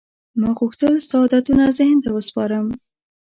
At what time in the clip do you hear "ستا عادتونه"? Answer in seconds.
1.05-1.63